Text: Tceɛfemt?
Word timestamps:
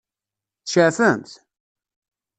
Tceɛfemt? 0.63 1.29